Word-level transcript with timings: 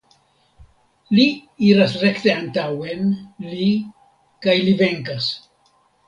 Li 1.17 1.25
iras 1.65 1.91
rekte 2.03 2.31
antaŭen, 2.35 3.03
li, 3.49 3.67
kaj 4.47 4.55
li 4.69 4.73
venkas! 4.81 5.29